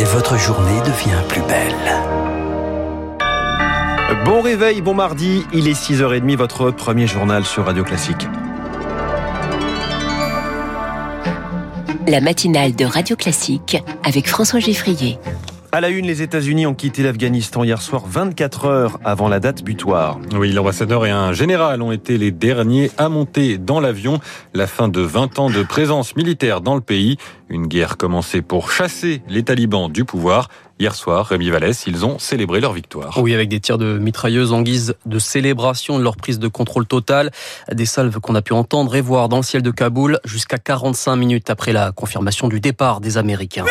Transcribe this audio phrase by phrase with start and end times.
[0.00, 1.74] et votre journée devient plus belle.
[4.24, 8.26] Bon réveil, bon mardi, il est 6h30, votre premier journal sur Radio Classique.
[12.08, 15.18] La matinale de Radio Classique avec François Geffrier.
[15.72, 19.62] À la une, les États-Unis ont quitté l'Afghanistan hier soir 24 heures avant la date
[19.62, 20.18] butoir.
[20.34, 24.18] Oui, l'ambassadeur et un général ont été les derniers à monter dans l'avion.
[24.52, 27.18] La fin de 20 ans de présence militaire dans le pays.
[27.48, 30.48] Une guerre commencée pour chasser les talibans du pouvoir.
[30.80, 33.16] Hier soir, Rémi Vallès, ils ont célébré leur victoire.
[33.22, 36.86] Oui, avec des tirs de mitrailleuses en guise de célébration de leur prise de contrôle
[36.86, 37.30] total.
[37.70, 41.14] Des salves qu'on a pu entendre et voir dans le ciel de Kaboul jusqu'à 45
[41.14, 43.66] minutes après la confirmation du départ des Américains.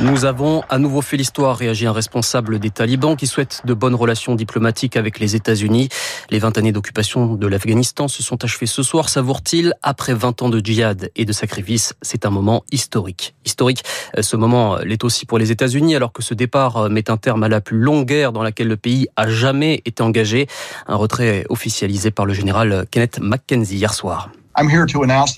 [0.00, 3.94] Nous avons à nouveau fait l'histoire, réagit un responsable des talibans qui souhaite de bonnes
[3.94, 5.88] relations diplomatiques avec les États-Unis.
[6.30, 9.72] Les 20 années d'occupation de l'Afghanistan se sont achevées ce soir, savoure-t-il.
[9.82, 13.36] Après 20 ans de djihad et de sacrifices, c'est un moment historique.
[13.44, 13.84] Historique,
[14.18, 17.16] euh, ce moment l'est aussi pour les États-Unis, alors que ce départ euh, met un
[17.16, 20.48] terme à la plus longue guerre dans laquelle le pays a jamais été engagé.
[20.88, 24.30] Un retrait officialisé par le général Kenneth McKenzie hier soir.
[24.56, 25.34] Here to announce.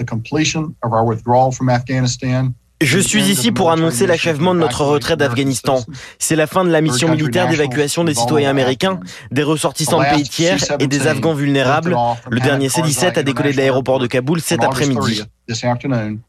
[2.82, 5.82] Je suis ici pour annoncer l'achèvement de notre retrait d'Afghanistan.
[6.19, 10.28] C'est la fin de la mission militaire d'évacuation des citoyens américains, des ressortissants de pays
[10.28, 11.96] tiers et des Afghans vulnérables.
[12.28, 15.22] Le dernier C-17 a décollé de l'aéroport de Kaboul cet après-midi.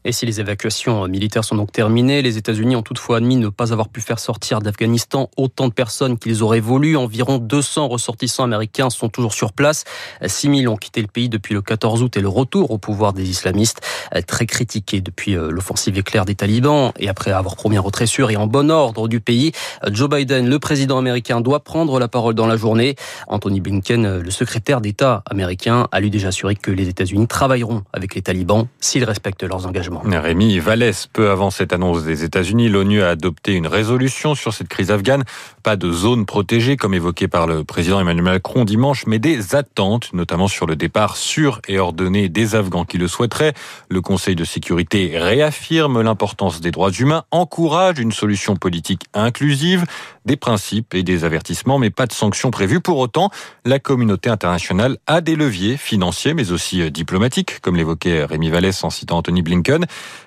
[0.04, 3.72] Et si les évacuations militaires sont donc terminées, les États-Unis ont toutefois admis ne pas
[3.72, 6.96] avoir pu faire sortir d'Afghanistan autant de personnes qu'ils auraient voulu.
[6.96, 9.84] Environ 200 ressortissants américains sont toujours sur place.
[10.24, 13.12] 6 000 ont quitté le pays depuis le 14 août et le retour au pouvoir
[13.12, 13.80] des islamistes,
[14.28, 18.30] très critiqué depuis euh, l'offensive éclair des talibans et après avoir promis un retrait sûr
[18.30, 19.52] et en bon ordre du pays.
[19.90, 22.94] Joe Biden, le président américain, doit prendre la parole dans la journée.
[23.26, 28.14] Anthony Blinken, le secrétaire d'État américain, a lui déjà assuré que les États-Unis travailleront avec
[28.14, 30.02] les talibans s'ils respectent leurs engagements.
[30.04, 34.68] Rémi Vallès, peu avant cette annonce des États-Unis, l'ONU a adopté une résolution sur cette
[34.68, 35.24] crise afghane.
[35.62, 40.12] Pas de zone protégée, comme évoqué par le président Emmanuel Macron dimanche, mais des attentes,
[40.12, 43.54] notamment sur le départ sûr et ordonné des Afghans qui le souhaiteraient.
[43.88, 49.84] Le Conseil de sécurité réaffirme l'importance des droits humains, encourage une solution politique inclusive,
[50.28, 52.80] des principes et des avertissements, mais pas de sanctions prévues.
[52.80, 53.30] Pour autant,
[53.64, 58.90] la communauté internationale a des leviers financiers, mais aussi diplomatiques, comme l'évoquait Rémi Vallès en
[58.90, 59.86] citant Anthony Blinken.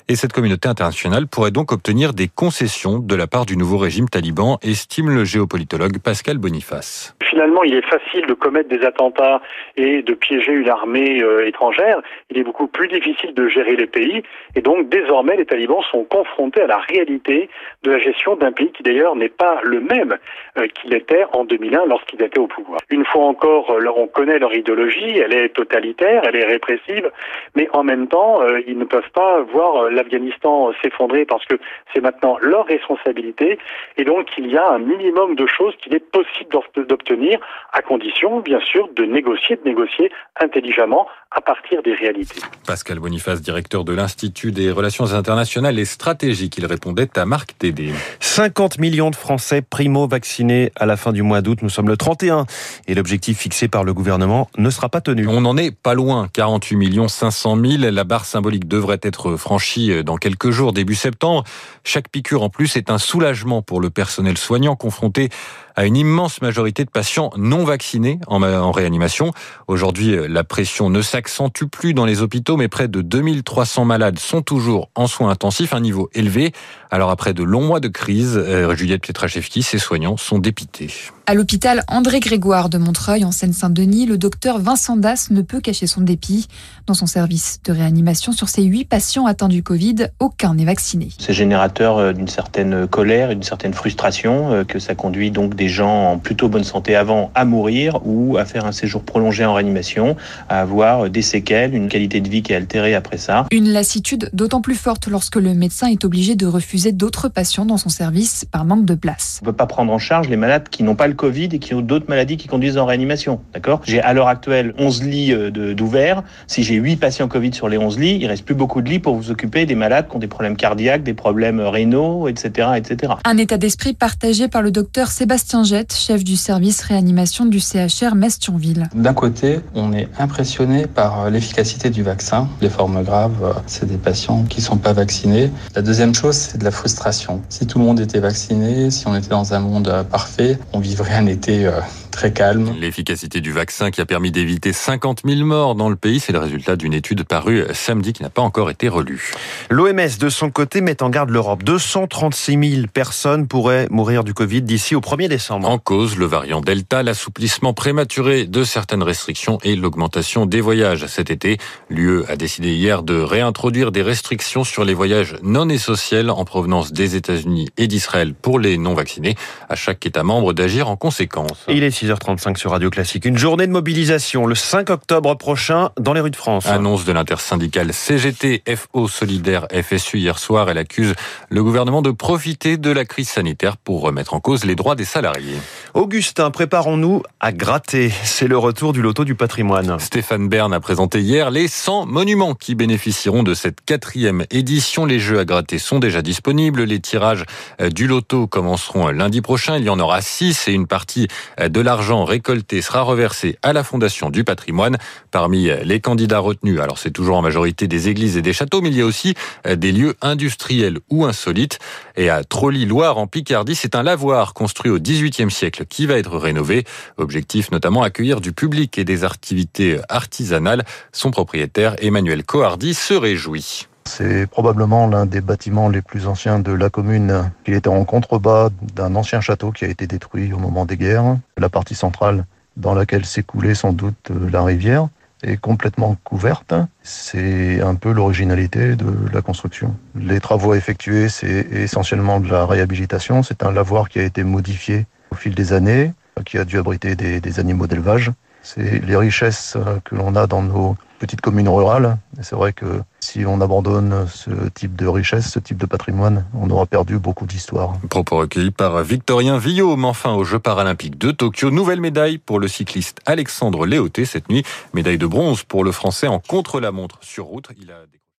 [0.09, 4.09] Et cette communauté internationale pourrait donc obtenir des concessions de la part du nouveau régime
[4.09, 7.15] taliban, estime le géopolitologue Pascal Boniface.
[7.29, 9.41] Finalement, il est facile de commettre des attentats
[9.77, 12.01] et de piéger une armée euh, étrangère.
[12.29, 14.23] Il est beaucoup plus difficile de gérer les pays.
[14.55, 17.49] Et donc, désormais, les talibans sont confrontés à la réalité
[17.83, 21.45] de la gestion d'un pays qui, d'ailleurs, n'est pas le même euh, qu'il était en
[21.45, 22.79] 2001 lorsqu'ils étaient au pouvoir.
[22.89, 25.17] Une fois encore, euh, on connaît leur idéologie.
[25.17, 27.11] Elle est totalitaire, elle est répressive.
[27.55, 31.55] Mais en même temps, ils ne peuvent pas voir l'Afghanistan s'effondrer parce que
[31.93, 33.59] c'est maintenant leur responsabilité.
[33.97, 36.49] Et donc, il y a un minimum de choses qu'il est possible
[36.87, 37.39] d'obtenir
[37.73, 42.41] à condition, bien sûr, de négocier, de négocier intelligemment à partir des réalités.
[42.67, 47.91] Pascal Boniface, directeur de l'Institut des relations internationales et stratégiques, il répondait à Marc Tédé.
[48.19, 51.63] 50 millions de Français primo-vaccinés à la fin du mois d'août.
[51.63, 52.45] Nous sommes le 31
[52.87, 55.27] et l'objectif fixé par le gouvernement ne sera pas tenu.
[55.27, 56.27] On n'en est pas loin.
[56.33, 57.91] 48 millions 500 000.
[57.91, 61.45] La barre symbolique devrait être franchie dans quelques jours, début septembre.
[61.83, 65.29] Chaque piqûre en plus est un soulagement pour le personnel soignant confronté
[65.75, 69.31] à une immense majorité de patients non vaccinés en, réanimation.
[69.67, 74.41] Aujourd'hui, la pression ne s'accentue plus dans les hôpitaux, mais près de 2300 malades sont
[74.41, 76.51] toujours en soins intensifs, un niveau élevé.
[76.89, 80.89] Alors après de longs mois de crise, euh, Juliette Pietraszewski, ses soignants sont dépités.
[81.25, 85.87] À l'hôpital André Grégoire de Montreuil, en Seine-Saint-Denis, le docteur Vincent Das ne peut cacher
[85.87, 86.47] son dépit.
[86.87, 91.09] Dans son service de réanimation, sur ses huit patients atteints du Covid, aucun n'est vacciné.
[91.17, 95.55] C'est générateur euh, d'une certaine colère et d'une certaine frustration euh, que ça conduit donc
[95.61, 99.45] des gens en plutôt bonne santé avant à mourir ou à faire un séjour prolongé
[99.45, 100.15] en réanimation,
[100.49, 103.45] à avoir des séquelles, une qualité de vie qui est altérée après ça.
[103.51, 107.77] Une lassitude d'autant plus forte lorsque le médecin est obligé de refuser d'autres patients dans
[107.77, 109.39] son service par manque de place.
[109.43, 111.59] On ne peut pas prendre en charge les malades qui n'ont pas le Covid et
[111.59, 113.39] qui ont d'autres maladies qui conduisent en réanimation.
[113.53, 113.81] D'accord?
[113.85, 116.23] J'ai à l'heure actuelle 11 lits euh, d'ouverts.
[116.47, 118.97] Si j'ai 8 patients Covid sur les 11 lits, il reste plus beaucoup de lits
[118.97, 122.69] pour vous occuper des malades qui ont des problèmes cardiaques, des problèmes rénaux, etc.
[122.77, 123.13] etc.
[123.25, 128.87] Un état d'esprit partagé par le docteur Sébastien Chef du service réanimation du CHR Mestionville.
[128.95, 132.47] D'un côté, on est impressionné par l'efficacité du vaccin.
[132.61, 135.51] Les formes graves, euh, c'est des patients qui ne sont pas vaccinés.
[135.75, 137.41] La deuxième chose, c'est de la frustration.
[137.49, 140.79] Si tout le monde était vacciné, si on était dans un monde euh, parfait, on
[140.79, 141.69] vivrait un été
[142.11, 142.75] très calme.
[142.79, 146.39] L'efficacité du vaccin qui a permis d'éviter 50 000 morts dans le pays, c'est le
[146.39, 149.31] résultat d'une étude parue samedi qui n'a pas encore été relue.
[149.69, 151.63] L'OMS, de son côté, met en garde l'Europe.
[151.63, 155.69] 236 000 personnes pourraient mourir du Covid d'ici au 1er décembre.
[155.69, 161.05] En cause, le variant Delta, l'assouplissement prématuré de certaines restrictions et l'augmentation des voyages.
[161.07, 161.57] Cet été,
[161.89, 166.91] l'UE a décidé hier de réintroduire des restrictions sur les voyages non essentiels en provenance
[166.91, 169.35] des États-Unis et d'Israël pour les non-vaccinés.
[169.69, 171.65] À chaque État membre d'agir en conséquence.
[171.69, 173.25] il est 6h35 sur Radio Classique.
[173.25, 176.65] Une journée de mobilisation le 5 octobre prochain dans les rues de France.
[176.65, 180.67] Annonce de l'intersyndicale CGT, FO Solidaire, FSU hier soir.
[180.71, 181.13] Elle accuse
[181.49, 185.05] le gouvernement de profiter de la crise sanitaire pour remettre en cause les droits des
[185.05, 185.57] salariés.
[185.93, 188.11] Augustin, préparons-nous à gratter.
[188.23, 189.99] C'est le retour du loto du patrimoine.
[189.99, 195.05] Stéphane Bern a présenté hier les 100 monuments qui bénéficieront de cette quatrième édition.
[195.05, 196.81] Les jeux à gratter sont déjà disponibles.
[196.81, 197.45] Les tirages
[197.79, 199.77] euh, du loto commenceront lundi prochain.
[199.77, 201.27] Il y en aura 6 et une partie
[201.59, 204.97] euh, de l'argent récolté sera reversée à la Fondation du patrimoine.
[205.29, 208.79] Parmi euh, les candidats retenus, alors c'est toujours en majorité des églises et des châteaux,
[208.79, 209.35] mais il y a aussi
[209.67, 211.79] des lieux industriels ou insolites.
[212.15, 216.37] Et à Trolly-Loire, en Picardie, c'est un lavoir construit au XVIIIe siècle qui va être
[216.37, 216.85] rénové.
[217.17, 220.85] Objectif notamment accueillir du public et des activités artisanales.
[221.11, 223.87] Son propriétaire, Emmanuel Cohardy, se réjouit.
[224.05, 227.51] C'est probablement l'un des bâtiments les plus anciens de la commune.
[227.67, 231.37] Il était en contrebas d'un ancien château qui a été détruit au moment des guerres.
[231.57, 232.45] La partie centrale
[232.77, 235.07] dans laquelle s'écoulait sans doute la rivière
[235.43, 236.73] est complètement couverte.
[237.03, 239.95] C'est un peu l'originalité de la construction.
[240.15, 243.43] Les travaux effectués, c'est essentiellement de la réhabilitation.
[243.43, 246.13] C'est un lavoir qui a été modifié au fil des années,
[246.45, 248.31] qui a dû abriter des, des animaux d'élevage.
[248.61, 252.17] C'est les richesses que l'on a dans nos petites communes rurales.
[252.39, 256.45] Et c'est vrai que si on abandonne ce type de richesse, ce type de patrimoine,
[256.55, 257.93] on aura perdu beaucoup d'histoire.
[258.09, 261.69] Propos recueillis par Victorien Villot, mais enfin aux Jeux paralympiques de Tokyo.
[261.69, 264.63] Nouvelle médaille pour le cycliste Alexandre Léoté cette nuit.
[264.95, 267.69] Médaille de bronze pour le français en contre-la-montre sur route.
[267.79, 267.99] Il a